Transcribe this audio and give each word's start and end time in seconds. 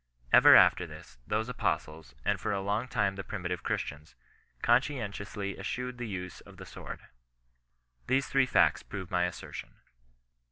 Ever 0.33 0.55
after 0.55 0.87
this, 0.87 1.19
those 1.27 1.47
apostles, 1.47 2.15
and 2.25 2.41
for 2.41 2.51
a 2.51 2.59
long 2.61 2.87
time 2.87 3.13
the 3.17 3.23
primi 3.23 3.49
tive 3.49 3.61
Christians, 3.61 4.15
conscientiously 4.63 5.59
eschewed 5.59 5.99
the 5.99 6.07
use 6.07 6.41
of 6.41 6.57
the 6.57 6.65
sword. 6.65 7.01
These 8.07 8.27
three 8.27 8.47
facts 8.47 8.81
prove 8.81 9.11
my 9.11 9.25
assertion. 9.25 9.75